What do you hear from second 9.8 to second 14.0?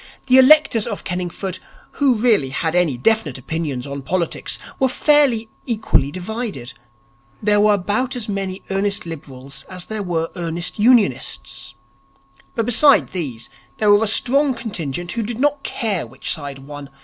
there were earnest Unionists. But besides these there